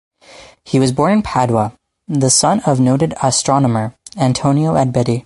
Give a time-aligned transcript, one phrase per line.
[0.65, 1.73] He was born in Padua,
[2.07, 5.19] the son of noted astronomer Antonio Abetti.